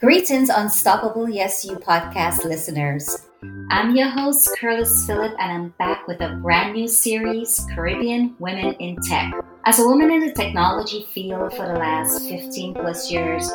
Greetings, 0.00 0.48
Unstoppable 0.48 1.28
Yes 1.28 1.62
You 1.62 1.76
podcast 1.76 2.44
listeners. 2.44 3.28
I'm 3.70 3.94
your 3.94 4.08
host, 4.08 4.48
Curtis 4.58 5.06
Phillip, 5.06 5.34
and 5.38 5.52
I'm 5.52 5.68
back 5.78 6.08
with 6.08 6.22
a 6.22 6.36
brand 6.36 6.72
new 6.72 6.88
series, 6.88 7.66
Caribbean 7.74 8.34
Women 8.38 8.72
in 8.76 8.96
Tech. 9.02 9.30
As 9.66 9.78
a 9.78 9.86
woman 9.86 10.10
in 10.10 10.20
the 10.20 10.32
technology 10.32 11.06
field 11.12 11.54
for 11.54 11.66
the 11.66 11.74
last 11.74 12.26
15 12.26 12.72
plus 12.72 13.10
years, 13.10 13.50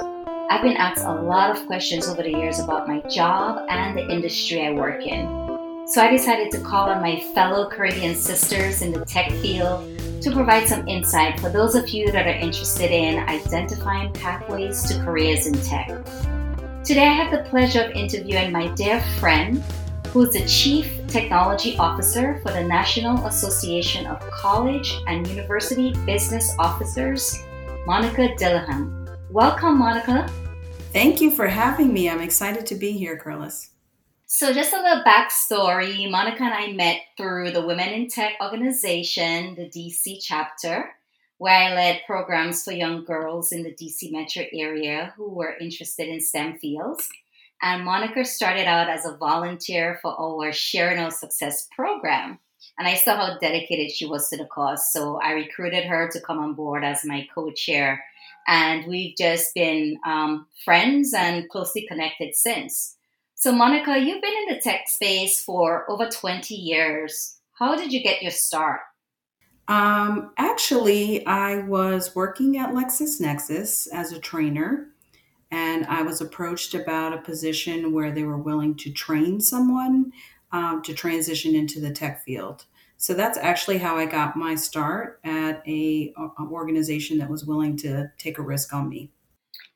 I've 0.52 0.62
been 0.62 0.78
asked 0.78 1.04
a 1.04 1.13
lot 1.13 1.50
of 1.50 1.66
questions 1.66 2.08
over 2.08 2.21
the 2.21 2.29
years 2.29 2.59
about 2.59 2.88
my 2.88 3.00
job 3.09 3.66
and 3.68 3.98
the 3.98 4.07
industry 4.07 4.68
I 4.68 4.73
work 4.73 5.02
in. 5.04 5.25
So 5.88 6.00
I 6.00 6.12
decided 6.12 6.52
to 6.52 6.62
call 6.62 6.91
on 6.91 7.02
my 7.02 7.21
fellow 7.34 7.68
Caribbean 7.71 8.14
sisters 8.14 8.84
in 8.84 8.91
the 8.91 9.04
tech 9.04 9.32
field 9.32 9.82
to 10.21 10.32
provide 10.32 10.68
some 10.68 10.88
insight 10.88 11.39
for 11.39 11.50
those 11.50 11.73
of 11.73 11.89
you 11.89 12.12
that 12.12 12.27
are 12.27 12.39
interested 12.39 12.91
in 12.91 13.18
identifying 13.27 14.14
pathways 14.14 14.84
to 14.84 15.04
careers 15.04 15.48
in 15.48 15.54
tech. 15.64 15.89
Today, 16.86 17.07
I 17.07 17.13
have 17.13 17.31
the 17.31 17.49
pleasure 17.49 17.81
of 17.81 17.89
interviewing 17.93 18.52
my 18.52 18.67
dear 18.75 19.02
friend, 19.20 19.63
who 20.09 20.21
is 20.21 20.34
the 20.34 20.45
Chief 20.45 21.02
Technology 21.07 21.76
Officer 21.77 22.39
for 22.43 22.52
the 22.52 22.63
National 22.63 23.26
Association 23.26 24.05
of 24.05 24.20
College 24.30 24.93
and 25.07 25.27
University 25.27 25.95
Business 26.05 26.53
Officers, 26.59 27.40
Monica 27.88 28.35
Dillingham. 28.35 29.09
Welcome, 29.31 29.79
Monica. 29.79 30.29
Thank 30.93 31.21
you 31.21 31.31
for 31.31 31.48
having 31.48 31.91
me. 31.91 32.07
I'm 32.07 32.21
excited 32.21 32.67
to 32.67 32.76
be 32.76 32.91
here, 32.91 33.17
Curlis. 33.17 33.70
So, 34.27 34.54
just 34.54 34.71
a 34.71 34.79
little 34.79 35.04
backstory 35.04 36.07
Monica 36.12 36.43
and 36.43 36.54
I 36.54 36.71
met 36.73 37.02
through 37.17 37.49
the 37.49 37.65
Women 37.65 37.90
in 37.90 38.09
Tech 38.09 38.34
organization, 38.40 39.55
the 39.55 39.67
DC 39.67 40.20
chapter 40.21 40.91
where 41.38 41.53
I 41.53 41.73
led 41.73 42.02
programs 42.05 42.63
for 42.63 42.71
young 42.71 43.03
girls 43.03 43.52
in 43.52 43.63
the 43.63 43.73
DC 43.73 44.12
metro 44.12 44.43
area 44.53 45.13
who 45.17 45.30
were 45.30 45.57
interested 45.57 46.07
in 46.07 46.21
STEM 46.21 46.57
fields. 46.59 47.09
And 47.62 47.84
Monica 47.84 48.26
started 48.26 48.67
out 48.67 48.89
as 48.89 49.05
a 49.05 49.17
volunteer 49.17 49.99
for 50.02 50.13
our 50.20 50.51
Sharing 50.51 50.99
Our 50.99 51.12
Success 51.12 51.68
program. 51.76 52.40
And 52.77 52.87
I 52.87 52.95
saw 52.95 53.15
how 53.15 53.37
dedicated 53.40 53.91
she 53.91 54.05
was 54.05 54.29
to 54.29 54.37
the 54.37 54.45
cause. 54.45 54.91
So 54.91 55.20
I 55.21 55.32
recruited 55.32 55.85
her 55.85 56.10
to 56.12 56.21
come 56.21 56.40
on 56.40 56.54
board 56.54 56.84
as 56.84 57.05
my 57.05 57.27
co 57.34 57.51
chair. 57.51 58.04
And 58.48 58.85
we've 58.85 59.15
just 59.17 59.54
been 59.55 59.98
um, 60.05 60.48
friends 60.63 61.13
and 61.13 61.49
closely 61.49 61.85
connected 61.88 62.35
since. 62.35 62.95
So, 63.34 63.51
Monica, 63.51 63.98
you've 63.98 64.22
been 64.22 64.34
in 64.47 64.56
the 64.56 64.62
tech 64.62 64.88
space 64.88 65.41
for 65.41 65.90
over 65.90 66.07
20 66.07 66.53
years. 66.56 67.38
How 67.53 67.75
did 67.75 67.91
you 67.91 68.01
get 68.01 68.22
your 68.22 68.31
start? 68.31 68.81
Um, 69.68 70.31
actually, 70.38 71.25
I 71.25 71.63
was 71.63 72.16
working 72.16 72.58
at 72.58 72.72
LexisNexis 72.74 73.88
as 73.91 74.12
a 74.12 74.19
trainer, 74.19 74.90
and 75.52 75.85
I 75.85 76.02
was 76.03 76.22
approached 76.22 76.74
about 76.74 77.13
a 77.13 77.22
position 77.22 77.94
where 77.94 78.12
they 78.12 78.24
were 78.24 78.38
willing 78.38 78.75
to 78.75 78.91
train 78.91 79.41
someone 79.41 80.12
um, 80.52 80.81
to 80.84 80.94
transition 80.94 81.56
into 81.56 81.80
the 81.80 81.91
tech 81.91 82.24
field. 82.24 82.66
So 82.97 83.13
that's 83.13 83.38
actually 83.38 83.78
how 83.78 83.97
I 83.97 84.06
got 84.06 84.38
my 84.38 84.56
start 84.56 85.19
at 85.24 85.62
a, 85.68 86.13
a 86.18 86.44
organization 86.44 87.18
that 87.18 87.29
was 87.29 87.46
willing 87.46 87.75
to 87.78 88.12
take 88.18 88.38
a 88.38 88.41
risk 88.41 88.74
on 88.74 88.88
me. 88.88 89.12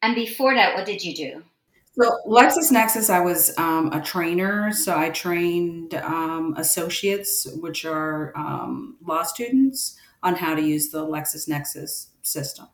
And 0.02 0.16
before 0.16 0.56
that, 0.56 0.76
what 0.76 0.86
did 0.86 1.04
you 1.04 1.14
do? 1.14 1.44
So 1.92 2.18
LexisNexis, 2.28 3.10
I 3.10 3.20
was 3.20 3.58
um, 3.58 3.92
a 3.92 4.02
trainer. 4.02 4.72
So 4.72 4.98
I 4.98 5.10
trained 5.10 5.96
um, 5.96 6.56
associates, 6.58 7.48
which 7.60 7.86
are 7.86 8.32
um, 8.38 8.98
law 9.06 9.24
students, 9.24 9.98
on 10.22 10.36
how 10.36 10.56
to 10.56 10.62
use 10.62 10.90
the 10.90 11.06
LexisNexis 11.06 12.08
system. 12.22 12.68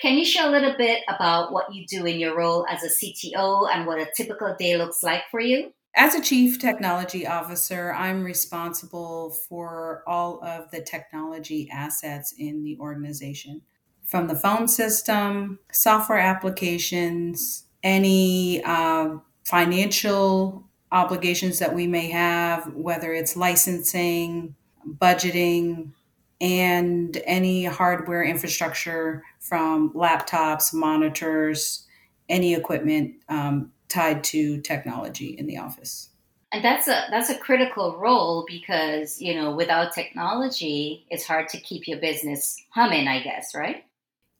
Can 0.00 0.16
you 0.16 0.24
share 0.24 0.48
a 0.48 0.50
little 0.50 0.74
bit 0.78 1.02
about 1.08 1.52
what 1.52 1.74
you 1.74 1.84
do 1.86 2.06
in 2.06 2.18
your 2.18 2.36
role 2.36 2.66
as 2.70 2.82
a 2.82 2.88
CTO 2.88 3.68
and 3.70 3.86
what 3.86 3.98
a 3.98 4.06
typical 4.16 4.54
day 4.58 4.76
looks 4.76 5.02
like 5.02 5.22
for 5.30 5.40
you? 5.40 5.72
As 5.94 6.14
a 6.14 6.22
chief 6.22 6.58
technology 6.58 7.26
officer, 7.26 7.92
I'm 7.92 8.24
responsible 8.24 9.32
for 9.48 10.02
all 10.06 10.42
of 10.44 10.70
the 10.70 10.80
technology 10.80 11.68
assets 11.70 12.32
in 12.38 12.62
the 12.62 12.78
organization 12.78 13.62
from 14.06 14.26
the 14.26 14.34
phone 14.34 14.68
system, 14.68 15.58
software 15.70 16.18
applications, 16.18 17.64
any 17.82 18.62
uh, 18.64 19.16
financial 19.44 20.64
obligations 20.92 21.58
that 21.58 21.74
we 21.74 21.86
may 21.86 22.10
have, 22.10 22.74
whether 22.74 23.12
it's 23.12 23.36
licensing, 23.36 24.54
budgeting, 24.86 25.92
and 26.40 27.20
any 27.26 27.64
hardware 27.64 28.24
infrastructure 28.24 29.22
from 29.38 29.92
laptops, 29.92 30.72
monitors, 30.72 31.86
any 32.28 32.54
equipment 32.54 33.14
um, 33.28 33.70
tied 33.88 34.24
to 34.24 34.60
technology 34.62 35.36
in 35.38 35.46
the 35.46 35.58
office. 35.58 36.08
And 36.52 36.64
that's 36.64 36.88
a 36.88 37.04
that's 37.10 37.30
a 37.30 37.38
critical 37.38 37.96
role 37.96 38.44
because 38.48 39.20
you 39.20 39.34
know 39.34 39.54
without 39.54 39.92
technology, 39.92 41.06
it's 41.08 41.24
hard 41.24 41.48
to 41.50 41.60
keep 41.60 41.86
your 41.86 41.98
business 41.98 42.60
humming. 42.70 43.06
I 43.06 43.22
guess, 43.22 43.54
right? 43.54 43.84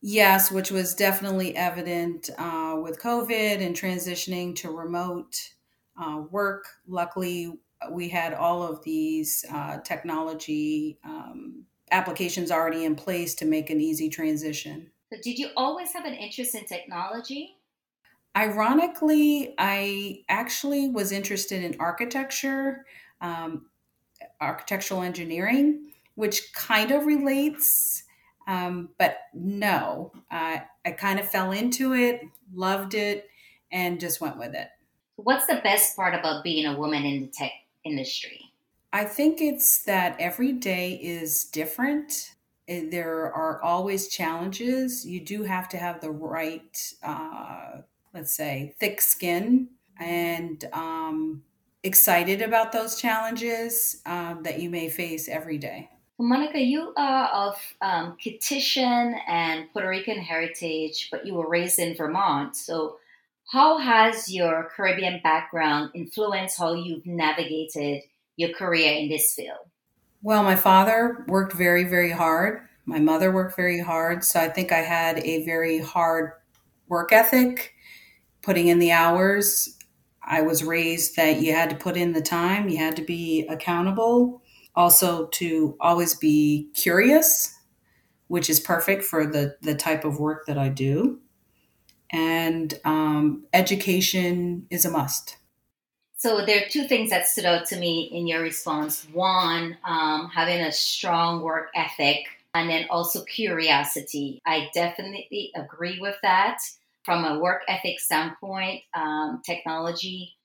Yes, 0.02 0.50
which 0.50 0.70
was 0.70 0.94
definitely 0.94 1.54
evident 1.56 2.30
uh, 2.38 2.78
with 2.82 3.00
COVID 3.00 3.60
and 3.60 3.76
transitioning 3.76 4.56
to 4.56 4.70
remote 4.70 5.50
uh, 6.00 6.22
work. 6.30 6.64
Luckily, 6.88 7.52
we 7.90 8.08
had 8.08 8.32
all 8.32 8.62
of 8.62 8.82
these 8.82 9.44
uh, 9.52 9.78
technology 9.78 10.98
um, 11.04 11.64
applications 11.90 12.50
already 12.50 12.84
in 12.84 12.94
place 12.94 13.34
to 13.36 13.44
make 13.44 13.68
an 13.68 13.80
easy 13.80 14.08
transition. 14.08 14.90
So 15.12 15.18
did 15.22 15.38
you 15.38 15.50
always 15.56 15.92
have 15.92 16.04
an 16.04 16.14
interest 16.14 16.54
in 16.54 16.64
technology? 16.64 17.56
Ironically, 18.36 19.54
I 19.58 20.22
actually 20.28 20.88
was 20.88 21.10
interested 21.10 21.64
in 21.64 21.76
architecture, 21.80 22.86
um, 23.20 23.66
architectural 24.40 25.02
engineering, 25.02 25.90
which 26.14 26.52
kind 26.54 26.92
of 26.92 27.06
relates 27.06 28.04
um, 28.50 28.88
but 28.98 29.18
no, 29.32 30.10
I 30.28 30.64
kind 30.98 31.20
of 31.20 31.28
fell 31.28 31.52
into 31.52 31.94
it, 31.94 32.22
loved 32.52 32.94
it, 32.94 33.28
and 33.70 34.00
just 34.00 34.20
went 34.20 34.38
with 34.38 34.56
it. 34.56 34.68
What's 35.14 35.46
the 35.46 35.60
best 35.62 35.94
part 35.94 36.14
about 36.14 36.42
being 36.42 36.66
a 36.66 36.76
woman 36.76 37.04
in 37.04 37.20
the 37.20 37.28
tech 37.28 37.52
industry? 37.84 38.40
I 38.92 39.04
think 39.04 39.40
it's 39.40 39.84
that 39.84 40.16
every 40.18 40.52
day 40.52 40.94
is 40.94 41.44
different. 41.44 42.34
Eh, 42.66 42.86
there 42.90 43.32
are 43.32 43.62
always 43.62 44.08
challenges. 44.08 45.06
You 45.06 45.24
do 45.24 45.44
have 45.44 45.68
to 45.68 45.76
have 45.76 46.00
the 46.00 46.10
right, 46.10 46.92
uh, 47.04 47.82
let's 48.12 48.34
say, 48.34 48.74
thick 48.80 49.00
skin 49.00 49.68
and 50.00 50.64
um, 50.72 51.44
excited 51.84 52.42
about 52.42 52.72
those 52.72 53.00
challenges 53.00 54.02
um, 54.06 54.42
that 54.42 54.60
you 54.60 54.70
may 54.70 54.88
face 54.88 55.28
every 55.28 55.58
day. 55.58 55.88
Monica, 56.22 56.60
you 56.60 56.92
are 56.98 57.28
of 57.28 57.56
um, 57.80 58.16
and 59.26 59.72
Puerto 59.72 59.88
Rican 59.88 60.18
heritage, 60.18 61.08
but 61.10 61.26
you 61.26 61.34
were 61.34 61.48
raised 61.48 61.78
in 61.78 61.96
Vermont. 61.96 62.56
So, 62.56 62.98
how 63.50 63.78
has 63.78 64.32
your 64.32 64.70
Caribbean 64.76 65.20
background 65.24 65.90
influenced 65.94 66.58
how 66.58 66.74
you've 66.74 67.06
navigated 67.06 68.02
your 68.36 68.50
career 68.50 68.92
in 68.92 69.08
this 69.08 69.34
field? 69.34 69.66
Well, 70.22 70.42
my 70.42 70.56
father 70.56 71.24
worked 71.26 71.54
very, 71.54 71.84
very 71.84 72.10
hard. 72.10 72.68
My 72.84 72.98
mother 72.98 73.32
worked 73.32 73.56
very 73.56 73.80
hard. 73.80 74.22
So, 74.22 74.40
I 74.40 74.48
think 74.48 74.72
I 74.72 74.80
had 74.80 75.18
a 75.20 75.44
very 75.46 75.78
hard 75.78 76.32
work 76.88 77.12
ethic, 77.12 77.72
putting 78.42 78.68
in 78.68 78.78
the 78.78 78.92
hours. 78.92 79.78
I 80.22 80.42
was 80.42 80.62
raised 80.62 81.16
that 81.16 81.40
you 81.40 81.54
had 81.54 81.70
to 81.70 81.76
put 81.76 81.96
in 81.96 82.12
the 82.12 82.20
time, 82.20 82.68
you 82.68 82.76
had 82.76 82.96
to 82.96 83.02
be 83.02 83.46
accountable 83.48 84.42
also 84.80 85.26
to 85.26 85.76
always 85.78 86.14
be 86.14 86.70
curious, 86.74 87.54
which 88.28 88.48
is 88.48 88.58
perfect 88.58 89.04
for 89.04 89.26
the, 89.26 89.56
the 89.60 89.74
type 89.74 90.04
of 90.04 90.18
work 90.18 90.46
that 90.46 90.56
I 90.56 90.70
do. 90.70 91.20
And 92.10 92.72
um, 92.84 93.44
education 93.52 94.66
is 94.70 94.84
a 94.84 94.90
must. 94.90 95.36
So 96.16 96.44
there 96.44 96.62
are 96.62 96.68
two 96.68 96.86
things 96.88 97.10
that 97.10 97.28
stood 97.28 97.44
out 97.44 97.66
to 97.66 97.76
me 97.76 98.10
in 98.12 98.26
your 98.26 98.42
response. 98.42 99.06
One, 99.12 99.76
um, 99.84 100.30
having 100.34 100.60
a 100.60 100.72
strong 100.72 101.42
work 101.42 101.68
ethic, 101.74 102.26
and 102.52 102.68
then 102.68 102.86
also 102.90 103.22
curiosity. 103.24 104.40
I 104.44 104.70
definitely 104.74 105.52
agree 105.54 105.98
with 106.00 106.16
that. 106.22 106.58
From 107.04 107.24
a 107.24 107.38
work 107.38 107.62
ethic 107.68 108.00
standpoint, 108.00 108.82
um, 108.94 109.40
technology 109.46 110.36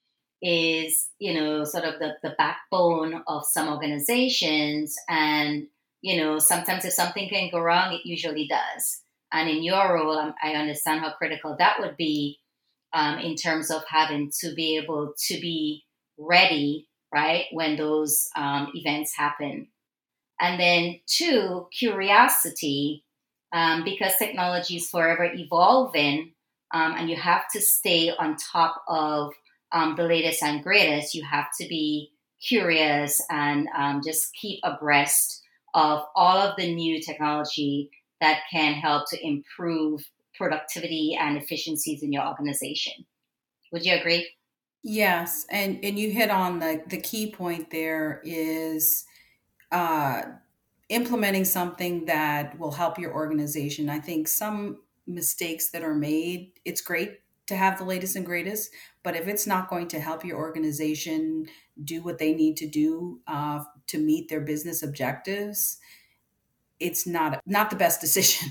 is, 0.46 1.08
you 1.18 1.34
know, 1.34 1.64
sort 1.64 1.86
of 1.86 2.00
the, 2.00 2.14
the 2.22 2.36
backbone 2.38 3.24
of 3.28 3.44
some 3.46 3.68
organizations. 3.68 4.96
And, 5.10 5.68
you 6.02 6.18
know, 6.18 6.38
sometimes 6.38 6.86
if 6.86 6.94
something 6.94 7.28
can 7.28 7.50
go 7.52 7.60
wrong, 7.60 7.94
it 7.94 8.06
usually 8.06 8.48
does. 8.48 9.02
And 9.34 9.50
in 9.50 9.64
your 9.64 9.96
role, 9.96 10.18
um, 10.18 10.36
I 10.42 10.52
understand 10.52 11.02
how 11.02 11.14
critical 11.14 11.56
that 11.58 11.80
would 11.80 11.98
be 11.98 12.40
um, 12.94 13.18
in 13.18 13.36
terms 13.36 13.72
of 13.72 13.84
having 13.90 14.32
to 14.42 14.54
be 14.54 14.78
able 14.78 15.14
to 15.28 15.42
be 15.42 15.84
ready, 16.18 16.88
right, 17.12 17.46
when 17.52 17.76
those 17.76 18.28
um, 18.38 18.72
events 18.76 19.16
happen. 19.18 19.68
And 20.40 20.60
then, 20.60 21.00
two, 21.08 21.68
curiosity, 21.78 23.04
um, 23.52 23.84
because 23.84 24.16
technology 24.18 24.76
is 24.76 24.90
forever 24.90 25.26
evolving 25.34 26.34
um, 26.74 26.96
and 26.98 27.10
you 27.10 27.16
have 27.16 27.46
to 27.54 27.62
stay 27.62 28.12
on 28.12 28.36
top 28.36 28.84
of 28.88 29.32
um, 29.72 29.96
the 29.96 30.04
latest 30.04 30.44
and 30.44 30.64
greatest. 30.64 31.16
You 31.16 31.24
have 31.24 31.48
to 31.60 31.68
be 31.68 32.12
curious 32.42 33.22
and 33.30 33.68
um, 33.76 34.02
just 34.04 34.34
keep 34.36 34.60
abreast 34.64 35.42
of 35.74 36.04
all 36.16 36.38
of 36.38 36.56
the 36.58 36.74
new 36.74 37.02
technology 37.02 37.90
that 38.22 38.42
can 38.52 38.74
help 38.74 39.10
to 39.10 39.26
improve 39.26 40.02
productivity 40.36 41.18
and 41.20 41.38
efficiencies 41.38 42.04
in 42.04 42.12
your 42.12 42.28
organization. 42.28 42.94
Would 43.72 43.86
you 43.86 43.96
agree? 43.96 44.30
Yes, 44.84 45.48
and 45.50 45.84
and 45.84 45.98
you 45.98 46.12
hit 46.12 46.30
on 46.30 46.60
the 46.60 46.84
the 46.88 47.02
key 47.02 47.32
point 47.32 47.72
there 47.72 48.22
is 48.24 49.06
uh, 49.72 50.22
implementing 50.90 51.44
something 51.44 52.06
that 52.06 52.58
will 52.60 52.72
help 52.72 53.00
your 53.00 53.14
organization. 53.14 53.90
I 53.90 54.00
think 54.00 54.28
some 54.28 54.84
mistakes 55.08 55.72
that 55.72 55.84
are 55.84 55.96
made, 55.96 56.52
it's 56.66 56.82
great 56.82 57.20
to 57.48 57.56
have 57.56 57.78
the 57.78 57.84
latest 57.84 58.16
and 58.16 58.26
greatest, 58.26 58.72
but 59.04 59.16
if 59.16 59.28
it's 59.28 59.46
not 59.46 59.70
going 59.70 59.88
to 59.90 60.00
help 60.00 60.26
your 60.26 60.38
organization 60.38 61.48
do 61.84 62.02
what 62.02 62.18
they 62.18 62.34
need 62.34 62.58
to 62.58 62.68
do 62.68 63.20
uh, 63.28 63.64
to 63.88 64.00
meet 64.00 64.30
their 64.30 64.42
business 64.42 64.84
objectives, 64.84 65.78
it's 66.80 67.06
not 67.06 67.42
not 67.46 67.70
the 67.70 67.76
best 67.76 68.02
decision. 68.06 68.50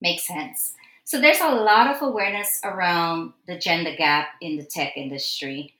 Makes 0.00 0.26
sense. 0.26 0.74
So 1.04 1.20
there's 1.20 1.40
a 1.40 1.50
lot 1.50 1.94
of 1.94 2.00
awareness 2.02 2.60
around 2.64 3.34
the 3.46 3.58
gender 3.58 3.94
gap 3.96 4.28
in 4.40 4.56
the 4.56 4.64
tech 4.64 4.96
industry. 4.96 5.74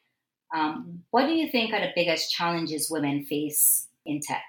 Um, 0.54 1.02
what 1.10 1.26
do 1.26 1.32
you 1.32 1.50
think 1.50 1.72
are 1.72 1.80
the 1.80 1.92
biggest 1.94 2.30
challenges 2.30 2.90
women 2.90 3.24
face 3.24 3.88
in 4.04 4.20
tech? 4.20 4.42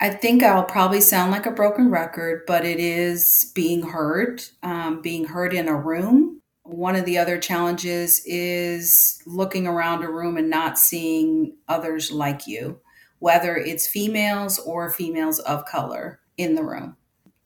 I 0.00 0.08
think 0.08 0.42
I'll 0.42 0.64
probably 0.64 1.02
sound 1.02 1.30
like 1.30 1.44
a 1.44 1.50
broken 1.50 1.90
record, 1.90 2.44
but 2.46 2.64
it 2.64 2.80
is 2.80 3.52
being 3.54 3.82
heard, 3.82 4.42
um, 4.62 5.02
being 5.02 5.26
heard 5.26 5.52
in 5.52 5.68
a 5.68 5.76
room. 5.76 6.29
One 6.70 6.94
of 6.94 7.04
the 7.04 7.18
other 7.18 7.36
challenges 7.36 8.22
is 8.24 9.20
looking 9.26 9.66
around 9.66 10.04
a 10.04 10.08
room 10.08 10.36
and 10.36 10.48
not 10.48 10.78
seeing 10.78 11.56
others 11.66 12.12
like 12.12 12.46
you, 12.46 12.78
whether 13.18 13.56
it's 13.56 13.88
females 13.88 14.60
or 14.60 14.88
females 14.88 15.40
of 15.40 15.66
color 15.66 16.20
in 16.36 16.54
the 16.54 16.62
room. 16.62 16.96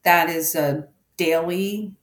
That 0.02 0.28
is 0.28 0.54
a 0.54 0.88
daily 1.16 1.94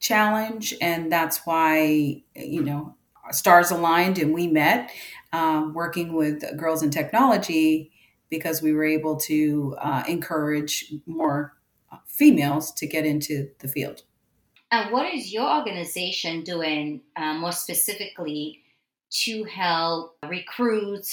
challenge, 0.00 0.74
and 0.80 1.12
that's 1.12 1.44
why 1.44 2.22
you 2.34 2.62
know 2.62 2.96
stars 3.32 3.70
aligned 3.70 4.18
and 4.18 4.32
we 4.32 4.46
met 4.46 4.90
um, 5.34 5.74
working 5.74 6.14
with 6.14 6.42
girls 6.56 6.82
in 6.82 6.90
technology 6.90 7.92
because 8.30 8.62
we 8.62 8.72
were 8.72 8.84
able 8.84 9.16
to 9.16 9.76
uh, 9.78 10.04
encourage 10.08 10.94
more 11.04 11.54
females 12.06 12.72
to 12.72 12.86
get 12.86 13.04
into 13.04 13.50
the 13.58 13.68
field. 13.68 14.04
And 14.72 14.90
what 14.90 15.12
is 15.12 15.32
your 15.32 15.48
organization 15.58 16.42
doing 16.44 17.02
uh, 17.14 17.34
more 17.34 17.52
specifically 17.52 18.62
to 19.24 19.44
help 19.44 20.16
recruit 20.26 21.06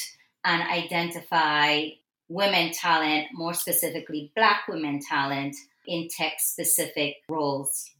and 0.45 0.63
identify 0.63 1.89
women 2.29 2.71
talent, 2.71 3.27
more 3.33 3.53
specifically 3.53 4.31
Black 4.33 4.67
women 4.69 5.01
talent, 5.01 5.57
in 5.85 6.07
tech 6.07 6.35
specific 6.39 7.17
roles? 7.27 7.91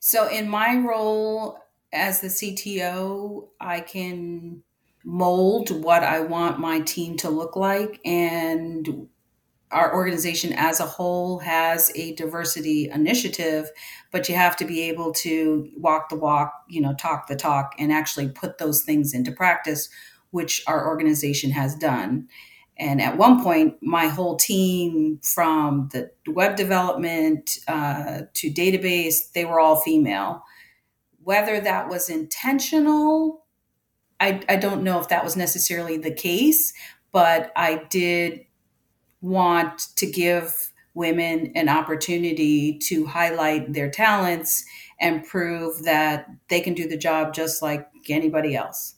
So, 0.00 0.28
in 0.28 0.48
my 0.48 0.76
role 0.76 1.58
as 1.92 2.20
the 2.20 2.28
CTO, 2.28 3.48
I 3.60 3.80
can 3.80 4.62
mold 5.04 5.84
what 5.84 6.02
I 6.02 6.20
want 6.20 6.58
my 6.58 6.80
team 6.80 7.18
to 7.18 7.28
look 7.28 7.56
like. 7.56 8.00
And 8.06 9.08
our 9.74 9.94
organization 9.94 10.52
as 10.52 10.78
a 10.78 10.86
whole 10.86 11.40
has 11.40 11.90
a 11.96 12.14
diversity 12.14 12.88
initiative, 12.88 13.70
but 14.12 14.28
you 14.28 14.34
have 14.36 14.56
to 14.56 14.64
be 14.64 14.82
able 14.82 15.12
to 15.12 15.68
walk 15.76 16.08
the 16.08 16.16
walk, 16.16 16.52
you 16.68 16.80
know, 16.80 16.94
talk 16.94 17.26
the 17.26 17.36
talk, 17.36 17.74
and 17.78 17.92
actually 17.92 18.28
put 18.28 18.58
those 18.58 18.82
things 18.82 19.12
into 19.12 19.32
practice, 19.32 19.88
which 20.30 20.62
our 20.66 20.86
organization 20.86 21.50
has 21.50 21.74
done. 21.74 22.28
And 22.76 23.02
at 23.02 23.18
one 23.18 23.42
point, 23.42 23.76
my 23.82 24.06
whole 24.06 24.36
team, 24.36 25.20
from 25.22 25.90
the 25.92 26.10
web 26.26 26.56
development 26.56 27.58
uh, 27.68 28.22
to 28.32 28.50
database, 28.50 29.32
they 29.32 29.44
were 29.44 29.60
all 29.60 29.76
female. 29.76 30.42
Whether 31.22 31.60
that 31.60 31.88
was 31.88 32.08
intentional, 32.08 33.44
I, 34.20 34.40
I 34.48 34.56
don't 34.56 34.82
know 34.82 35.00
if 35.00 35.08
that 35.08 35.24
was 35.24 35.36
necessarily 35.36 35.98
the 35.98 36.12
case, 36.12 36.72
but 37.12 37.52
I 37.56 37.84
did 37.90 38.44
want 39.24 39.88
to 39.96 40.06
give 40.06 40.72
women 40.92 41.50
an 41.54 41.68
opportunity 41.68 42.78
to 42.78 43.06
highlight 43.06 43.72
their 43.72 43.90
talents 43.90 44.64
and 45.00 45.24
prove 45.24 45.82
that 45.84 46.28
they 46.48 46.60
can 46.60 46.74
do 46.74 46.86
the 46.86 46.96
job 46.96 47.34
just 47.34 47.62
like 47.62 47.88
anybody 48.08 48.54
else. 48.54 48.96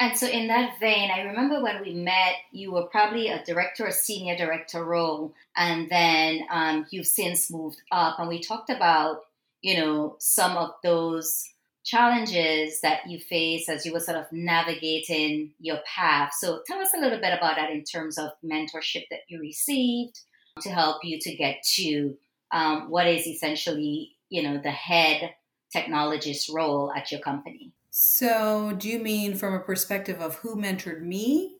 And 0.00 0.18
so, 0.18 0.26
in 0.26 0.48
that 0.48 0.80
vein, 0.80 1.12
I 1.12 1.20
remember 1.20 1.62
when 1.62 1.80
we 1.80 1.94
met, 1.94 2.34
you 2.50 2.72
were 2.72 2.86
probably 2.86 3.28
a 3.28 3.44
director 3.44 3.86
or 3.86 3.92
senior 3.92 4.36
director 4.36 4.84
role, 4.84 5.32
and 5.56 5.88
then 5.88 6.40
um, 6.50 6.86
you've 6.90 7.06
since 7.06 7.52
moved 7.52 7.80
up. 7.92 8.18
And 8.18 8.28
we 8.28 8.40
talked 8.40 8.68
about, 8.68 9.20
you 9.60 9.76
know, 9.76 10.16
some 10.18 10.56
of 10.56 10.70
those 10.82 11.48
challenges 11.84 12.80
that 12.80 13.08
you 13.08 13.18
face 13.18 13.68
as 13.68 13.84
you 13.84 13.92
were 13.92 14.00
sort 14.00 14.18
of 14.18 14.26
navigating 14.30 15.52
your 15.60 15.78
path. 15.86 16.32
So, 16.38 16.60
tell 16.66 16.78
us 16.78 16.94
a 16.96 17.00
little 17.00 17.18
bit 17.18 17.36
about 17.36 17.56
that 17.56 17.70
in 17.70 17.84
terms 17.84 18.18
of 18.18 18.30
mentorship 18.44 19.04
that 19.10 19.20
you 19.28 19.40
received 19.40 20.20
to 20.60 20.70
help 20.70 21.04
you 21.04 21.18
to 21.20 21.34
get 21.34 21.62
to 21.74 22.16
um, 22.52 22.90
what 22.90 23.06
is 23.06 23.26
essentially, 23.26 24.12
you 24.28 24.42
know, 24.42 24.60
the 24.62 24.70
head 24.70 25.34
technologist 25.74 26.52
role 26.52 26.92
at 26.92 27.10
your 27.10 27.20
company. 27.20 27.72
So, 27.90 28.72
do 28.78 28.88
you 28.88 28.98
mean 28.98 29.34
from 29.34 29.54
a 29.54 29.60
perspective 29.60 30.20
of 30.20 30.36
who 30.36 30.56
mentored 30.56 31.02
me? 31.02 31.56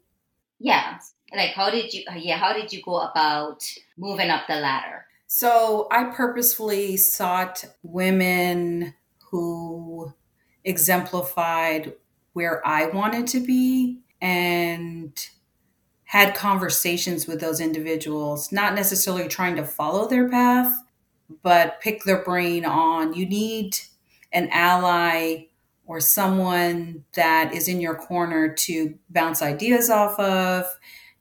Yeah. 0.59 0.99
Like 1.35 1.51
how 1.51 1.71
did 1.71 1.93
you 1.93 2.05
yeah, 2.17 2.37
how 2.37 2.53
did 2.53 2.73
you 2.73 2.83
go 2.83 3.01
about 3.01 3.65
moving 3.97 4.31
up 4.31 4.47
the 4.47 4.57
ladder? 4.57 5.07
So, 5.27 5.89
I 5.91 6.05
purposefully 6.05 6.97
sought 6.99 7.65
women 7.83 8.95
who 9.31 9.72
exemplified 10.65 11.95
where 12.33 12.67
I 12.67 12.87
wanted 12.87 13.27
to 13.29 13.41
be 13.41 14.01
and 14.21 15.13
had 16.05 16.35
conversations 16.35 17.27
with 17.27 17.41
those 17.41 17.61
individuals, 17.61 18.53
not 18.53 18.75
necessarily 18.75 19.29
trying 19.29 19.57
to 19.57 19.65
follow 19.65 20.07
their 20.07 20.29
path, 20.29 20.73
but 21.43 21.81
pick 21.81 22.05
their 22.05 22.23
brain 22.23 22.65
on 22.65 23.15
you 23.15 23.27
need 23.27 23.77
an 24.33 24.49
ally 24.53 25.47
or 25.87 26.01
someone 26.01 27.05
that 27.15 27.53
is 27.53 27.69
in 27.69 27.81
your 27.81 27.95
corner 27.95 28.53
to 28.53 28.95
bounce 29.11 29.43
ideas 29.43 29.91
off 29.91 30.19
of 30.19 30.65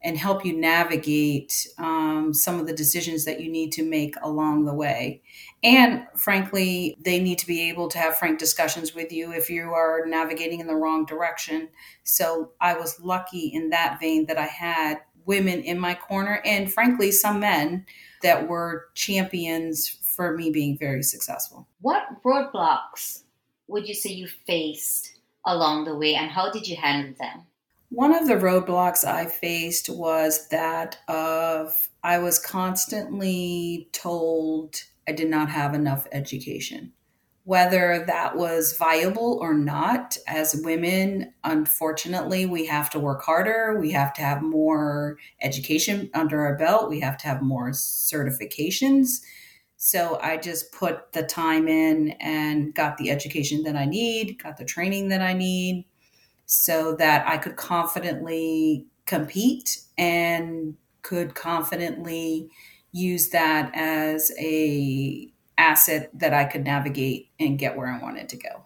and 0.03 0.17
help 0.17 0.45
you 0.45 0.57
navigate 0.57 1.67
um, 1.77 2.33
some 2.33 2.59
of 2.59 2.67
the 2.67 2.73
decisions 2.73 3.25
that 3.25 3.39
you 3.39 3.51
need 3.51 3.71
to 3.71 3.83
make 3.83 4.15
along 4.23 4.65
the 4.65 4.73
way. 4.73 5.21
And 5.63 6.07
frankly, 6.15 6.97
they 6.99 7.19
need 7.19 7.37
to 7.39 7.47
be 7.47 7.69
able 7.69 7.87
to 7.89 7.99
have 7.99 8.17
frank 8.17 8.39
discussions 8.39 8.95
with 8.95 9.11
you 9.11 9.31
if 9.31 9.49
you 9.49 9.73
are 9.73 10.05
navigating 10.07 10.59
in 10.59 10.67
the 10.67 10.75
wrong 10.75 11.05
direction. 11.05 11.69
So 12.03 12.51
I 12.59 12.73
was 12.73 12.99
lucky 12.99 13.47
in 13.47 13.69
that 13.69 13.99
vein 13.99 14.25
that 14.25 14.37
I 14.37 14.47
had 14.47 15.01
women 15.25 15.61
in 15.61 15.79
my 15.79 15.93
corner 15.93 16.41
and 16.45 16.71
frankly, 16.71 17.11
some 17.11 17.39
men 17.39 17.85
that 18.23 18.47
were 18.47 18.87
champions 18.95 19.87
for 19.87 20.35
me 20.35 20.49
being 20.49 20.77
very 20.77 21.03
successful. 21.03 21.67
What 21.81 22.23
roadblocks 22.23 23.23
would 23.67 23.87
you 23.87 23.93
say 23.93 24.09
you 24.11 24.27
faced 24.47 25.19
along 25.45 25.85
the 25.85 25.95
way 25.95 26.15
and 26.15 26.31
how 26.31 26.51
did 26.51 26.67
you 26.67 26.75
handle 26.75 27.13
them? 27.19 27.45
One 27.89 28.15
of 28.15 28.27
the 28.27 28.35
roadblocks 28.35 29.05
I 29.05 29.25
faced 29.25 29.89
was 29.89 30.47
that 30.47 30.97
of 31.07 31.89
I 32.03 32.19
was 32.19 32.39
constantly 32.39 33.89
told 33.91 34.81
I 35.07 35.11
did 35.11 35.29
not 35.29 35.49
have 35.49 35.73
enough 35.73 36.07
education. 36.11 36.93
Whether 37.43 38.03
that 38.05 38.37
was 38.37 38.77
viable 38.77 39.39
or 39.41 39.53
not, 39.55 40.15
as 40.27 40.61
women, 40.63 41.33
unfortunately, 41.43 42.45
we 42.45 42.67
have 42.67 42.89
to 42.91 42.99
work 42.99 43.23
harder. 43.23 43.79
We 43.79 43.91
have 43.91 44.13
to 44.13 44.21
have 44.21 44.43
more 44.43 45.17
education 45.41 46.11
under 46.13 46.41
our 46.45 46.55
belt. 46.55 46.89
We 46.89 46.99
have 46.99 47.17
to 47.17 47.27
have 47.27 47.41
more 47.41 47.71
certifications 47.71 49.21
so 49.83 50.19
I 50.21 50.37
just 50.37 50.71
put 50.71 51.11
the 51.11 51.23
time 51.23 51.67
in 51.67 52.11
and 52.19 52.71
got 52.71 52.97
the 52.97 53.09
education 53.09 53.63
that 53.63 53.75
I 53.75 53.85
need, 53.85 54.37
got 54.37 54.57
the 54.57 54.63
training 54.63 55.09
that 55.09 55.23
I 55.23 55.33
need 55.33 55.87
so 56.45 56.95
that 56.97 57.27
I 57.27 57.37
could 57.37 57.55
confidently 57.55 58.85
compete 59.07 59.81
and 59.97 60.75
could 61.01 61.33
confidently 61.33 62.51
use 62.91 63.29
that 63.29 63.71
as 63.73 64.31
a 64.39 65.31
asset 65.57 66.09
that 66.13 66.33
I 66.33 66.45
could 66.45 66.63
navigate 66.63 67.29
and 67.39 67.59
get 67.59 67.77
where 67.77 67.87
I 67.87 68.01
wanted 68.01 68.29
to 68.29 68.37
go. 68.37 68.65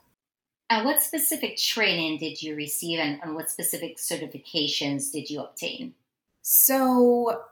And 0.70 0.86
what 0.86 1.02
specific 1.02 1.58
training 1.58 2.18
did 2.18 2.42
you 2.42 2.56
receive 2.56 3.00
and, 3.00 3.20
and 3.22 3.36
what 3.36 3.50
specific 3.50 3.98
certifications 3.98 5.12
did 5.12 5.30
you 5.30 5.42
obtain? 5.42 5.94
So 6.42 7.44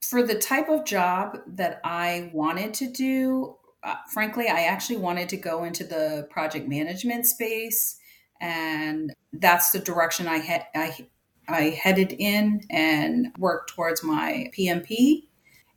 for 0.00 0.22
the 0.22 0.36
type 0.36 0.68
of 0.68 0.84
job 0.84 1.38
that 1.46 1.80
I 1.82 2.30
wanted 2.32 2.74
to 2.74 2.86
do, 2.86 3.56
uh, 3.82 3.96
frankly, 4.12 4.48
I 4.48 4.62
actually 4.62 4.98
wanted 4.98 5.28
to 5.30 5.36
go 5.36 5.64
into 5.64 5.84
the 5.84 6.26
project 6.30 6.68
management 6.68 7.26
space, 7.26 7.98
and 8.40 9.12
that's 9.32 9.70
the 9.70 9.78
direction 9.78 10.26
I 10.28 10.38
had. 10.38 10.66
I 10.74 11.06
I 11.48 11.70
headed 11.70 12.12
in 12.12 12.62
and 12.70 13.28
worked 13.38 13.70
towards 13.70 14.02
my 14.02 14.50
PMP. 14.56 15.24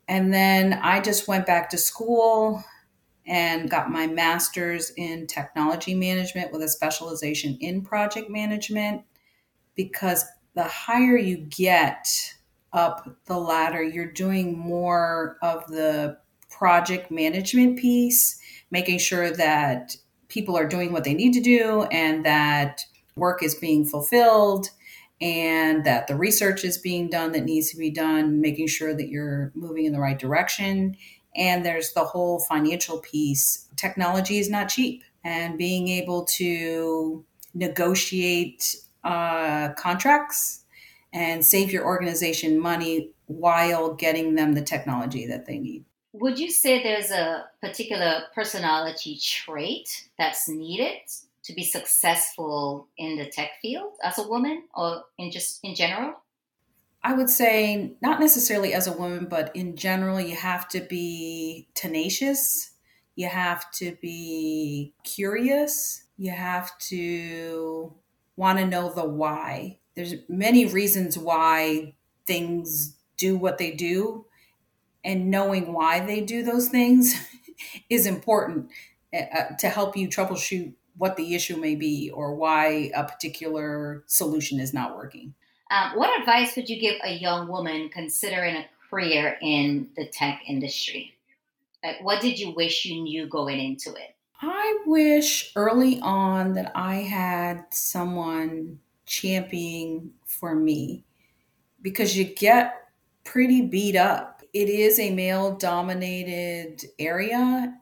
And 0.10 0.34
then 0.34 0.74
I 0.74 1.02
just 1.02 1.28
went 1.28 1.46
back 1.46 1.70
to 1.70 1.78
school 1.78 2.64
and 3.28 3.70
got 3.70 3.92
my 3.92 4.08
master's 4.08 4.92
in 4.98 5.28
technology 5.28 5.94
management 5.94 6.52
with 6.52 6.64
a 6.64 6.68
specialization 6.68 7.58
in 7.62 7.84
project 7.84 8.28
management 8.28 9.04
because 9.76 10.26
the 10.56 10.64
higher 10.64 11.16
you 11.16 11.38
get 11.38 12.08
up 12.74 13.08
the 13.26 13.38
ladder, 13.38 13.84
you're 13.84 14.12
doing 14.12 14.58
more 14.58 15.38
of 15.44 15.66
the 15.68 16.18
project 16.50 17.12
management 17.12 17.78
piece, 17.78 18.42
making 18.72 18.98
sure 18.98 19.30
that 19.30 19.96
people 20.28 20.58
are 20.58 20.68
doing 20.68 20.92
what 20.92 21.04
they 21.04 21.14
need 21.14 21.34
to 21.34 21.40
do 21.40 21.84
and 21.92 22.26
that 22.26 22.84
work 23.16 23.44
is 23.44 23.54
being 23.54 23.86
fulfilled 23.86 24.72
and 25.22 25.86
that 25.86 26.08
the 26.08 26.16
research 26.16 26.64
is 26.64 26.78
being 26.78 27.10
done 27.10 27.32
that 27.34 27.44
needs 27.44 27.70
to 27.72 27.78
be 27.78 27.90
done, 27.90 28.42
making 28.42 28.68
sure 28.68 28.94
that 28.94 29.10
you're 29.10 29.52
moving 29.54 29.86
in 29.86 29.94
the 29.94 30.00
right 30.00 30.18
direction. 30.18 30.96
And 31.36 31.66
there's 31.66 31.94
the 31.94 32.06
whole 32.06 32.40
financial 32.40 33.00
piece. 33.00 33.68
Technology 33.76 34.40
is 34.40 34.50
not 34.50 34.70
cheap, 34.70 35.04
and 35.24 35.58
being 35.58 35.88
able 35.88 36.26
to 36.26 37.26
negotiate 37.54 38.76
uh, 39.04 39.70
contracts 39.74 40.66
and 41.14 41.46
save 41.46 41.72
your 41.72 41.86
organization 41.86 42.60
money 42.60 43.12
while 43.26 43.94
getting 43.94 44.36
them 44.36 44.54
the 44.54 44.62
technology 44.62 45.26
that 45.28 45.46
they 45.46 45.58
need. 45.58 45.86
Would 46.14 46.40
you 46.40 46.50
say 46.50 46.82
there's 46.82 47.12
a 47.12 47.46
particular 47.62 48.24
personality 48.34 49.20
trait 49.22 50.10
that's 50.18 50.50
needed 50.50 51.02
to 51.50 51.56
be 51.56 51.64
successful 51.64 52.88
in 52.96 53.18
the 53.18 53.26
tech 53.26 53.54
field 53.60 53.94
as 54.04 54.20
a 54.20 54.28
woman 54.28 54.66
or 54.76 55.04
in 55.18 55.32
just 55.32 55.60
in 55.64 55.74
general? 55.74 56.14
I 57.04 57.14
would 57.14 57.30
say 57.30 57.96
not 58.02 58.20
necessarily 58.20 58.74
as 58.74 58.86
a 58.86 58.94
woman, 58.94 59.26
but 59.26 59.56
in 59.56 59.76
general, 59.76 60.20
you 60.20 60.36
have 60.36 60.68
to 60.70 60.82
be 60.82 61.68
tenacious. 61.74 62.72
You 63.16 63.30
have 63.30 63.72
to 63.74 63.98
be 64.00 64.94
curious. 65.04 66.04
You 66.18 66.32
have 66.32 66.78
to 66.90 67.96
want 68.36 68.60
to 68.60 68.68
know 68.68 68.94
the 68.94 69.06
why. 69.06 69.80
There's 69.96 70.14
many 70.28 70.66
reasons 70.66 71.18
why 71.18 71.96
things 72.28 72.96
do 73.18 73.36
what 73.38 73.58
they 73.58 73.72
do, 73.72 74.26
and 75.04 75.32
knowing 75.32 75.74
why 75.74 76.00
they 76.06 76.22
do 76.22 76.44
those 76.44 76.70
things 76.70 77.16
is 77.90 78.06
important 78.06 78.70
uh, 79.12 79.56
to 79.58 79.68
help 79.70 79.98
you 79.98 80.08
troubleshoot 80.08 80.74
what 81.00 81.16
the 81.16 81.34
issue 81.34 81.56
may 81.56 81.76
be 81.76 82.12
or 82.14 82.36
why 82.36 82.92
a 82.94 83.06
particular 83.06 84.04
solution 84.06 84.60
is 84.60 84.74
not 84.74 84.98
working. 84.98 85.34
Um, 85.72 85.92
what 85.96 86.20
advice 86.20 86.56
would 86.56 86.70
you 86.70 86.80
give 86.80 86.96
a 87.04 87.14
young 87.14 87.48
woman 87.48 87.90
considering 87.90 88.58
a 88.58 88.66
career 88.90 89.38
in 89.42 89.90
the 89.96 90.06
tech 90.06 90.42
industry? 90.46 91.16
Like, 91.84 92.04
what 92.04 92.22
did 92.22 92.38
you 92.38 92.52
wish 92.52 92.84
you 92.84 93.02
knew 93.02 93.28
going 93.28 93.60
into 93.60 93.92
it? 93.92 94.16
I 94.42 94.80
wish 94.86 95.54
early 95.56 96.02
on 96.02 96.54
that 96.54 96.74
I 96.76 96.96
had 96.96 97.66
someone 97.72 98.80
championing 99.06 100.12
for 100.26 100.54
me 100.54 101.06
because 101.82 102.18
you 102.18 102.26
get 102.26 102.90
pretty 103.24 103.62
beat 103.62 103.96
up. 103.96 104.44
It 104.54 104.68
is 104.68 105.00
a 105.00 105.12
male 105.12 105.56
dominated 105.56 106.84
area 107.00 107.74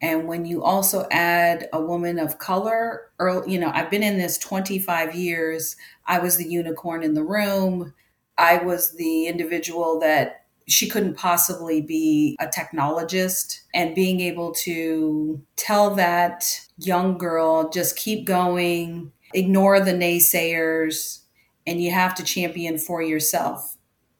and 0.00 0.28
when 0.28 0.44
you 0.44 0.62
also 0.62 1.06
add 1.10 1.68
a 1.72 1.80
woman 1.80 2.18
of 2.18 2.38
color, 2.38 3.10
early, 3.18 3.52
you 3.52 3.58
know, 3.58 3.70
I've 3.74 3.90
been 3.90 4.04
in 4.04 4.18
this 4.18 4.38
25 4.38 5.14
years. 5.14 5.76
I 6.06 6.20
was 6.20 6.36
the 6.36 6.48
unicorn 6.48 7.02
in 7.02 7.14
the 7.14 7.24
room. 7.24 7.94
I 8.36 8.58
was 8.58 8.92
the 8.92 9.26
individual 9.26 9.98
that 10.00 10.44
she 10.68 10.88
couldn't 10.88 11.16
possibly 11.16 11.80
be 11.80 12.36
a 12.38 12.46
technologist. 12.46 13.62
And 13.74 13.94
being 13.94 14.20
able 14.20 14.52
to 14.64 15.42
tell 15.56 15.94
that 15.96 16.60
young 16.76 17.18
girl, 17.18 17.68
just 17.70 17.96
keep 17.96 18.24
going, 18.24 19.10
ignore 19.34 19.80
the 19.80 19.92
naysayers, 19.92 21.22
and 21.66 21.82
you 21.82 21.90
have 21.90 22.14
to 22.14 22.22
champion 22.22 22.78
for 22.78 23.02
yourself 23.02 23.76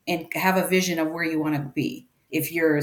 and 0.08 0.26
have 0.34 0.56
a 0.56 0.66
vision 0.66 0.98
of 0.98 1.10
where 1.10 1.24
you 1.24 1.38
want 1.38 1.54
to 1.54 1.60
be. 1.60 2.08
If 2.30 2.50
you're 2.50 2.80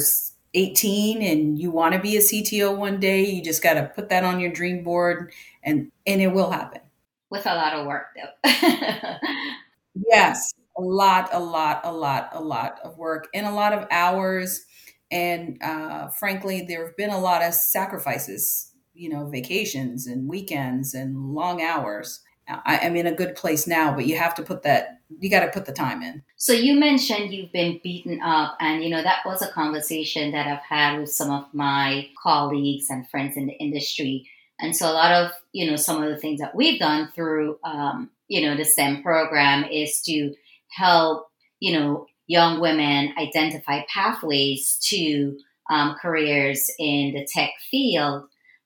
18 0.55 1.21
and 1.21 1.59
you 1.59 1.69
want 1.69 1.93
to 1.93 1.99
be 1.99 2.17
a 2.17 2.21
CTO 2.21 2.75
one 2.75 2.99
day, 2.99 3.25
you 3.25 3.43
just 3.43 3.61
got 3.61 3.75
to 3.75 3.91
put 3.93 4.09
that 4.09 4.23
on 4.23 4.39
your 4.39 4.51
dream 4.51 4.83
board 4.83 5.31
and 5.63 5.91
and 6.07 6.21
it 6.21 6.27
will 6.27 6.49
happen. 6.49 6.81
With 7.29 7.45
a 7.45 7.53
lot 7.53 7.73
of 7.73 7.85
work 7.85 8.07
though. 8.15 8.49
yes, 10.09 10.53
a 10.77 10.81
lot, 10.81 11.29
a 11.31 11.39
lot, 11.39 11.81
a 11.83 11.91
lot, 11.91 12.29
a 12.33 12.41
lot 12.41 12.79
of 12.83 12.97
work 12.97 13.27
and 13.33 13.45
a 13.45 13.51
lot 13.51 13.73
of 13.73 13.87
hours. 13.91 14.65
And 15.11 15.61
uh, 15.61 16.07
frankly, 16.09 16.61
there 16.61 16.85
have 16.85 16.97
been 16.97 17.11
a 17.11 17.19
lot 17.19 17.41
of 17.41 17.53
sacrifices, 17.53 18.71
you 18.93 19.09
know, 19.09 19.27
vacations 19.27 20.07
and 20.07 20.27
weekends 20.27 20.93
and 20.93 21.33
long 21.33 21.61
hours. 21.61 22.21
I, 22.47 22.77
am 22.77 22.95
in 22.95 23.07
a 23.07 23.15
good 23.15 23.35
place 23.35 23.65
now, 23.65 23.95
but 23.95 24.05
you 24.05 24.17
have 24.17 24.35
to 24.35 24.43
put 24.43 24.63
that, 24.63 24.94
you 25.19 25.29
got 25.29 25.41
to 25.41 25.51
put 25.51 25.65
the 25.65 25.71
time 25.71 26.01
in. 26.01 26.23
So 26.37 26.53
you 26.53 26.79
mentioned 26.79 27.33
you've 27.33 27.51
been 27.51 27.79
beaten 27.83 28.21
up, 28.21 28.57
and 28.59 28.83
you 28.83 28.89
know, 28.89 29.03
that 29.03 29.25
was 29.25 29.41
a 29.41 29.51
conversation 29.51 30.31
that 30.31 30.47
I've 30.47 30.63
had 30.63 30.99
with 30.99 31.11
some 31.11 31.31
of 31.31 31.45
my 31.53 32.09
colleagues 32.21 32.89
and 32.89 33.07
friends 33.09 33.37
in 33.37 33.45
the 33.47 33.53
industry. 33.53 34.27
And 34.59 34.75
so 34.75 34.89
a 34.89 34.93
lot 34.93 35.11
of, 35.11 35.31
you 35.51 35.69
know, 35.69 35.75
some 35.75 36.01
of 36.01 36.09
the 36.09 36.17
things 36.17 36.39
that 36.39 36.55
we've 36.55 36.79
done 36.79 37.11
through, 37.13 37.59
um, 37.63 38.09
you 38.27 38.45
know, 38.47 38.55
the 38.55 38.65
STEM 38.65 39.03
program 39.03 39.65
is 39.65 40.01
to 40.03 40.33
help, 40.69 41.27
you 41.59 41.77
know, 41.77 42.07
young 42.27 42.59
women 42.59 43.13
identify 43.17 43.81
pathways 43.93 44.77
to 44.89 45.37
um, 45.69 45.95
careers 46.01 46.71
in 46.79 47.13
the 47.13 47.27
tech 47.31 47.51
field. 47.69 48.23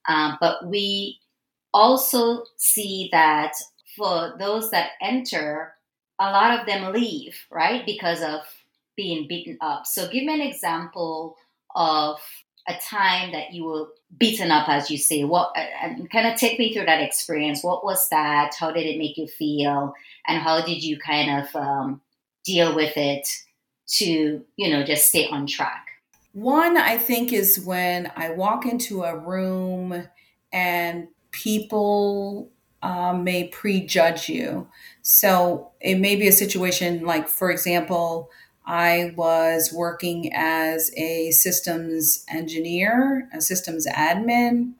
Um, 0.07 0.37
but 0.39 0.67
we 0.67 1.19
also 1.73 2.43
see 2.57 3.09
that 3.11 3.53
for 3.97 4.35
those 4.39 4.71
that 4.71 4.91
enter, 5.01 5.73
a 6.19 6.31
lot 6.31 6.59
of 6.59 6.65
them 6.65 6.91
leave, 6.93 7.37
right? 7.49 7.85
Because 7.85 8.21
of 8.21 8.41
being 8.95 9.27
beaten 9.27 9.57
up. 9.61 9.87
So 9.87 10.07
give 10.09 10.25
me 10.25 10.33
an 10.33 10.41
example 10.41 11.37
of 11.75 12.19
a 12.67 12.73
time 12.83 13.31
that 13.31 13.53
you 13.53 13.63
were 13.63 13.87
beaten 14.17 14.51
up, 14.51 14.67
as 14.67 14.91
you 14.91 14.97
say. 14.97 15.23
What 15.23 15.55
and 15.55 16.09
kind 16.11 16.27
of 16.27 16.37
take 16.37 16.59
me 16.59 16.73
through 16.73 16.85
that 16.85 17.01
experience. 17.01 17.63
What 17.63 17.83
was 17.83 18.09
that? 18.09 18.53
How 18.59 18.71
did 18.71 18.85
it 18.85 18.97
make 18.97 19.17
you 19.17 19.27
feel? 19.27 19.93
And 20.27 20.41
how 20.41 20.63
did 20.63 20.83
you 20.83 20.99
kind 20.99 21.41
of 21.41 21.55
um, 21.55 22.01
deal 22.43 22.75
with 22.75 22.97
it 22.97 23.27
to, 23.87 24.43
you 24.57 24.69
know, 24.69 24.83
just 24.83 25.09
stay 25.09 25.27
on 25.27 25.47
track? 25.47 25.87
One, 26.33 26.77
I 26.77 26.97
think, 26.97 27.33
is 27.33 27.59
when 27.59 28.11
I 28.15 28.31
walk 28.31 28.65
into 28.65 29.03
a 29.03 29.17
room 29.17 30.07
and 30.51 31.07
people 31.31 32.51
uh, 32.81 33.13
may 33.13 33.47
prejudge 33.47 34.29
you. 34.29 34.67
So 35.01 35.71
it 35.81 35.95
may 35.99 36.15
be 36.15 36.27
a 36.27 36.31
situation 36.31 37.05
like, 37.05 37.27
for 37.27 37.51
example, 37.51 38.29
I 38.65 39.13
was 39.15 39.73
working 39.73 40.31
as 40.33 40.91
a 40.95 41.31
systems 41.31 42.23
engineer, 42.29 43.27
a 43.33 43.41
systems 43.41 43.87
admin, 43.87 44.73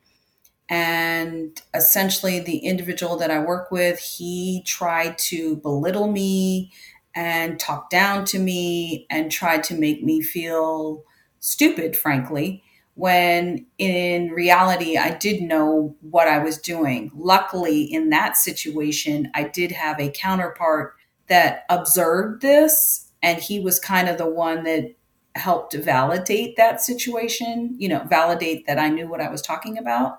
and 0.70 1.60
essentially 1.74 2.40
the 2.40 2.60
individual 2.60 3.18
that 3.18 3.32
I 3.32 3.40
work 3.40 3.72
with, 3.72 4.00
he 4.00 4.64
tried 4.66 5.18
to 5.20 5.56
belittle 5.58 6.12
me 6.12 6.72
and 7.16 7.60
talk 7.60 7.90
down 7.90 8.26
to 8.26 8.40
me 8.40 9.08
and 9.10 9.32
tried 9.32 9.64
to 9.66 9.74
make 9.74 10.04
me 10.04 10.22
feel 10.22 11.04
stupid, 11.40 11.96
frankly 11.96 12.64
when 13.00 13.66
in 13.78 14.30
reality 14.32 14.98
I 14.98 15.12
did 15.12 15.42
know 15.42 15.96
what 16.02 16.28
I 16.28 16.40
was 16.40 16.58
doing. 16.58 17.10
Luckily, 17.16 17.84
in 17.84 18.10
that 18.10 18.36
situation, 18.36 19.32
I 19.34 19.44
did 19.44 19.72
have 19.72 20.02
a 20.02 20.10
counterpart 20.10 20.96
that 21.28 21.64
observed 21.70 22.42
this, 22.42 23.10
and 23.24 23.40
he 23.40 23.62
was 23.62 23.80
kind 23.80 24.10
of 24.10 24.18
the 24.18 24.30
one 24.30 24.64
that 24.64 24.96
helped 25.36 25.74
validate 25.76 26.58
that 26.58 26.82
situation, 26.82 27.74
you 27.78 27.88
know, 27.88 28.04
validate 28.10 28.68
that 28.68 28.78
I 28.78 28.90
knew 28.90 29.08
what 29.08 29.22
I 29.22 29.30
was 29.30 29.42
talking 29.42 29.78
about. 29.78 30.18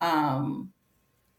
Um, 0.00 0.72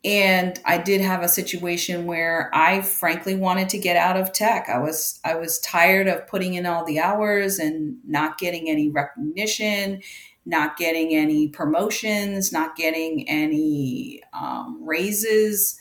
and 0.07 0.57
I 0.65 0.77
did 0.77 1.01
have 1.01 1.21
a 1.21 1.27
situation 1.27 2.05
where 2.05 2.49
I 2.53 2.81
frankly 2.81 3.35
wanted 3.35 3.67
to 3.69 3.77
get 3.77 3.97
out 3.97 4.15
of 4.15 4.31
tech. 4.31 4.69
I 4.69 4.79
was 4.79 5.19
I 5.23 5.35
was 5.35 5.59
tired 5.59 6.07
of 6.07 6.25
putting 6.27 6.53
in 6.53 6.65
all 6.65 6.85
the 6.85 6.99
hours 6.99 7.59
and 7.59 7.97
not 8.05 8.37
getting 8.37 8.69
any 8.69 8.89
recognition 8.89 10.01
not 10.47 10.77
getting 10.77 11.13
any 11.13 11.49
promotions, 11.49 12.53
not 12.53 12.77
getting 12.77 13.27
any 13.27 14.23
um, 14.31 14.79
raises. 14.81 15.77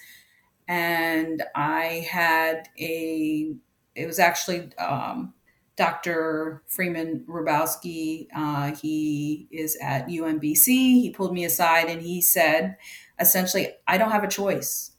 And 0.67 1.45
I 1.55 2.05
had 2.11 2.69
a, 2.77 3.55
it 3.95 4.07
was 4.07 4.19
actually 4.19 4.77
um, 4.77 5.33
Dr. 5.77 6.65
Freeman 6.67 7.25
Hrabowski. 7.29 8.27
Uh, 8.35 8.75
he 8.75 9.47
is 9.53 9.79
at 9.81 10.09
UMBC. 10.09 10.67
He 10.67 11.15
pulled 11.17 11.33
me 11.33 11.45
aside 11.45 11.89
and 11.89 12.03
he 12.03 12.21
said, 12.21 12.77
essentially, 13.21 13.69
I 13.87 13.99
don't 13.99 14.11
have 14.11 14.25
a 14.25 14.29
choice. 14.29 14.93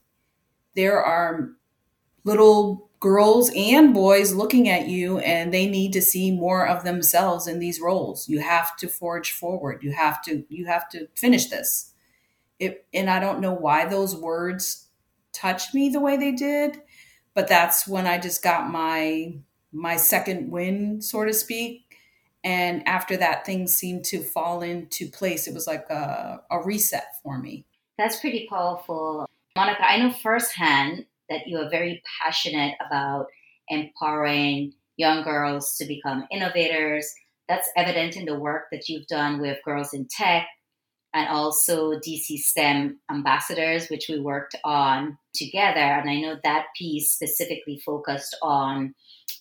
There 0.76 1.04
are 1.04 1.52
little 2.24 2.90
girls 3.00 3.52
and 3.56 3.94
boys 3.94 4.34
looking 4.34 4.70
at 4.70 4.88
you, 4.88 5.20
and 5.20 5.54
they 5.54 5.68
need 5.68 5.94
to 5.94 6.02
see 6.02 6.32
more 6.32 6.68
of 6.68 6.84
themselves 6.84 7.48
in 7.48 7.60
these 7.60 7.80
roles. 7.82 8.28
You 8.30 8.40
have 8.40 8.76
to 8.78 8.88
forge 8.88 9.32
forward. 9.32 9.84
You 9.84 9.92
have 9.94 10.22
to. 10.24 10.46
You 10.50 10.66
have 10.68 10.90
to 10.90 11.08
finish 11.16 11.48
this. 11.48 11.94
It, 12.60 12.86
and 12.94 13.10
I 13.10 13.20
don't 13.20 13.42
know 13.42 13.54
why 13.54 13.86
those 13.86 14.16
words 14.16 14.88
touched 15.34 15.74
me 15.76 15.90
the 15.90 16.00
way 16.00 16.18
they 16.18 16.32
did, 16.32 16.82
but 17.34 17.48
that's 17.48 17.88
when 17.88 18.08
I 18.08 18.18
just 18.20 18.44
got 18.44 18.70
my 18.72 19.38
my 19.72 19.98
second 19.98 20.52
win, 20.52 21.02
so 21.02 21.24
to 21.26 21.34
speak. 21.34 21.84
And 22.44 22.88
after 22.88 23.18
that, 23.18 23.46
things 23.46 23.74
seemed 23.74 24.06
to 24.06 24.24
fall 24.24 24.62
into 24.62 25.10
place. 25.10 25.48
It 25.48 25.54
was 25.54 25.68
like 25.68 25.90
a, 25.90 26.42
a 26.50 26.64
reset 26.64 27.06
for 27.24 27.38
me. 27.38 27.66
That's 27.98 28.20
pretty 28.20 28.48
powerful. 28.50 29.28
Monica, 29.56 29.90
I 29.90 29.98
know 29.98 30.12
firsthand 30.12 31.06
that 31.30 31.48
you 31.48 31.58
are 31.58 31.70
very 31.70 32.02
passionate 32.22 32.76
about 32.86 33.28
empowering 33.70 34.74
young 34.98 35.24
girls 35.24 35.76
to 35.78 35.86
become 35.86 36.28
innovators. 36.32 37.12
That's 37.50 37.70
evident 37.76 38.16
in 38.16 38.26
the 38.26 38.40
work 38.40 38.66
that 38.72 38.88
you've 38.88 39.08
done 39.08 39.40
with 39.40 39.58
Girls 39.64 39.94
in 39.94 40.08
Tech 40.10 40.48
and 41.14 41.30
also 41.30 41.94
DC 41.94 42.38
STEM 42.38 43.00
ambassadors, 43.10 43.88
which 43.88 44.08
we 44.10 44.20
worked 44.20 44.56
on 44.64 45.18
together. 45.34 45.80
And 45.80 46.10
I 46.10 46.20
know 46.20 46.38
that 46.44 46.68
piece 46.78 47.12
specifically 47.12 47.82
focused 47.86 48.38
on 48.42 48.94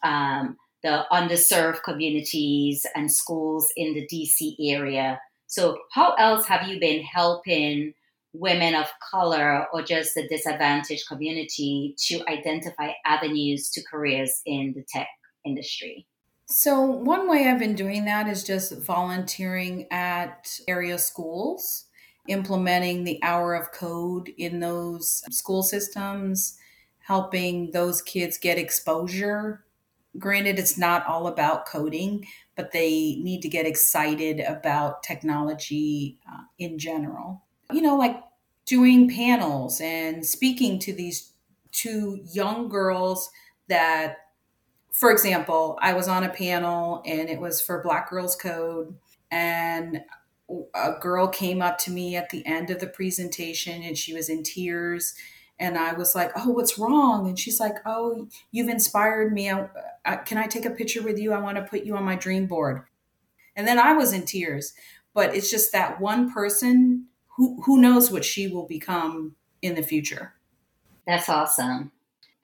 um, 0.03 0.57
the 0.83 1.05
underserved 1.13 1.83
communities 1.83 2.87
and 2.95 3.13
schools 3.13 3.71
in 3.77 3.95
the 3.95 4.07
DC 4.07 4.55
area. 4.61 5.21
So, 5.49 5.79
how 5.93 6.15
else 6.15 6.47
have 6.47 6.69
you 6.69 6.81
been 6.81 7.03
helping 7.03 7.95
women 8.39 8.75
of 8.75 8.87
color 9.11 9.67
or 9.73 9.83
just 9.83 10.15
the 10.15 10.27
disadvantaged 10.29 11.07
community 11.09 11.95
to 11.99 12.21
identify 12.29 12.91
avenues 13.05 13.71
to 13.71 13.83
careers 13.91 14.43
in 14.47 14.73
the 14.75 14.85
tech 14.89 15.09
industry? 15.45 16.07
So, 16.49 16.81
one 16.81 17.29
way 17.29 17.49
I've 17.49 17.59
been 17.59 17.75
doing 17.75 18.05
that 18.05 18.29
is 18.29 18.45
just 18.45 18.79
volunteering 18.79 19.87
at 19.91 20.61
area 20.69 20.99
schools, 20.99 21.87
implementing 22.29 23.03
the 23.03 23.21
hour 23.23 23.55
of 23.55 23.73
code 23.73 24.31
in 24.39 24.61
those 24.61 25.25
school 25.31 25.65
systems, 25.65 26.57
helping 27.01 27.73
those 27.73 28.01
kids 28.03 28.39
get 28.39 28.59
exposure 28.59 29.67
granted 30.19 30.59
it's 30.59 30.79
not 30.79 31.07
all 31.07 31.27
about 31.27 31.67
coding 31.67 32.27
but 32.57 32.73
they 32.73 33.17
need 33.21 33.41
to 33.43 33.49
get 33.49 33.67
excited 33.67 34.41
about 34.41 35.03
technology 35.03 36.19
uh, 36.31 36.43
in 36.59 36.79
general 36.79 37.45
you 37.73 37.83
know 37.83 37.97
like 37.97 38.23
doing 38.65 39.09
panels 39.09 39.81
and 39.81 40.25
speaking 40.25 40.79
to 40.79 40.93
these 40.93 41.33
two 41.73 42.21
young 42.33 42.69
girls 42.69 43.31
that 43.69 44.17
for 44.93 45.11
example 45.11 45.79
i 45.83 45.93
was 45.93 46.09
on 46.09 46.25
a 46.25 46.29
panel 46.29 47.03
and 47.05 47.29
it 47.29 47.41
was 47.41 47.61
for 47.61 47.83
black 47.83 48.11
girls 48.11 48.37
code 48.37 48.97
and 49.31 50.01
a 50.75 50.93
girl 51.01 51.27
came 51.27 51.61
up 51.61 51.77
to 51.79 51.91
me 51.91 52.15
at 52.15 52.31
the 52.31 52.45
end 52.47 52.71
of 52.71 52.79
the 52.79 52.87
presentation 52.87 53.83
and 53.83 53.99
she 53.99 54.15
was 54.15 54.29
in 54.29 54.43
tears 54.43 55.15
and 55.59 55.79
I 55.79 55.95
was 55.95 56.15
like, 56.15 56.33
"Oh, 56.37 56.51
what's 56.51 56.79
wrong?" 56.79 57.29
And 57.29 57.39
she's 57.39 57.61
like, 57.61 57.77
"Oh, 57.87 58.29
you've 58.53 58.69
inspired 58.69 59.33
me. 59.33 59.51
I, 59.51 59.69
I, 60.05 60.17
can 60.17 60.39
I 60.39 60.47
take 60.47 60.67
a 60.67 60.71
picture 60.71 61.03
with 61.03 61.19
you? 61.19 61.33
I 61.33 61.39
want 61.39 61.57
to 61.57 61.63
put 61.63 61.85
you 61.85 61.97
on 61.97 62.05
my 62.05 62.15
dream 62.15 62.47
board." 62.47 62.83
And 63.57 63.67
then 63.67 63.79
I 63.79 63.95
was 63.95 64.13
in 64.13 64.27
tears. 64.27 64.75
But 65.15 65.35
it's 65.35 65.51
just 65.51 65.73
that 65.73 65.99
one 65.99 66.31
person 66.31 67.07
who 67.37 67.63
who 67.63 67.81
knows 67.81 68.11
what 68.11 68.25
she 68.25 68.49
will 68.49 68.67
become 68.67 69.37
in 69.63 69.75
the 69.75 69.83
future. 69.83 70.35
That's 71.07 71.29
awesome. 71.29 71.93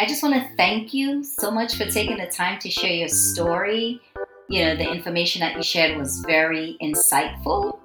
I 0.00 0.06
just 0.06 0.22
want 0.22 0.34
to 0.34 0.56
thank 0.56 0.92
you 0.92 1.22
so 1.22 1.50
much 1.50 1.76
for 1.76 1.84
taking 1.86 2.18
the 2.18 2.26
time 2.26 2.58
to 2.60 2.70
share 2.70 2.92
your 2.92 3.08
story. 3.08 4.00
You 4.48 4.64
know, 4.64 4.76
the 4.76 4.90
information 4.90 5.40
that 5.40 5.56
you 5.56 5.62
shared 5.62 5.96
was 5.96 6.20
very 6.26 6.76
insightful 6.82 7.78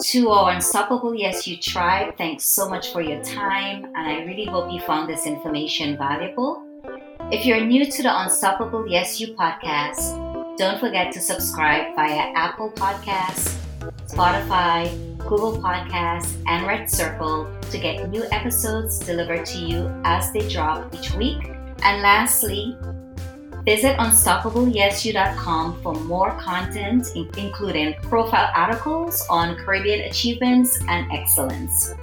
to 0.00 0.30
our 0.30 0.50
Unstoppable 0.50 1.14
Yes 1.14 1.46
You 1.46 1.56
Tribe, 1.56 2.16
thanks 2.18 2.44
so 2.44 2.68
much 2.68 2.92
for 2.92 3.00
your 3.00 3.22
time, 3.22 3.84
and 3.84 3.96
I 3.96 4.24
really 4.24 4.44
hope 4.44 4.72
you 4.72 4.80
found 4.80 5.08
this 5.08 5.24
information 5.24 5.96
valuable. 5.96 6.62
If 7.30 7.46
you're 7.46 7.60
new 7.60 7.88
to 7.88 8.02
the 8.02 8.22
Unstoppable 8.22 8.88
Yes 8.88 9.20
You 9.20 9.34
podcast, 9.34 10.56
don't 10.58 10.80
forget 10.80 11.12
to 11.12 11.20
subscribe 11.20 11.94
via 11.94 12.32
Apple 12.34 12.72
Podcasts, 12.72 13.56
Spotify, 14.08 15.13
Google 15.34 15.60
Podcasts, 15.60 16.36
and 16.46 16.64
Red 16.64 16.88
Circle 16.88 17.50
to 17.72 17.78
get 17.78 18.08
new 18.08 18.22
episodes 18.30 19.00
delivered 19.00 19.44
to 19.46 19.58
you 19.58 19.90
as 20.04 20.32
they 20.32 20.48
drop 20.48 20.94
each 20.94 21.12
week. 21.14 21.50
And 21.82 22.02
lastly, 22.02 22.78
Visit 23.64 23.96
unstoppableyesyou.com 23.96 25.80
for 25.80 25.94
more 25.94 26.32
content, 26.32 27.08
including 27.16 27.94
profile 27.94 28.52
articles 28.54 29.24
on 29.30 29.56
Caribbean 29.56 30.00
achievements 30.00 30.78
and 30.86 31.10
excellence. 31.10 31.94